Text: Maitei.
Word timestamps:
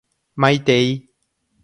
Maitei. 0.41 0.87